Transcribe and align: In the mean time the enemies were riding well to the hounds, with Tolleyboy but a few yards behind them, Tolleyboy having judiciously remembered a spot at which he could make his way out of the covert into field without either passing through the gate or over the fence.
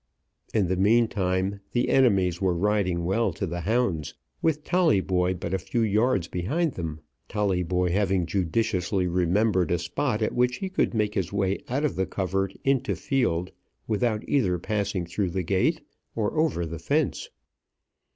In 0.51 0.67
the 0.67 0.75
mean 0.77 1.07
time 1.07 1.59
the 1.73 1.89
enemies 1.89 2.41
were 2.41 2.55
riding 2.57 3.05
well 3.05 3.31
to 3.33 3.45
the 3.45 3.61
hounds, 3.61 4.15
with 4.41 4.63
Tolleyboy 4.63 5.35
but 5.35 5.53
a 5.53 5.59
few 5.59 5.81
yards 5.83 6.27
behind 6.27 6.71
them, 6.73 7.01
Tolleyboy 7.29 7.91
having 7.91 8.25
judiciously 8.25 9.05
remembered 9.05 9.69
a 9.69 9.77
spot 9.77 10.23
at 10.23 10.33
which 10.33 10.55
he 10.55 10.69
could 10.69 10.95
make 10.95 11.13
his 11.13 11.31
way 11.31 11.59
out 11.69 11.85
of 11.85 11.95
the 11.95 12.07
covert 12.07 12.55
into 12.63 12.95
field 12.95 13.51
without 13.87 14.23
either 14.27 14.57
passing 14.57 15.05
through 15.05 15.29
the 15.29 15.43
gate 15.43 15.81
or 16.15 16.35
over 16.35 16.65
the 16.65 16.79
fence. 16.79 17.29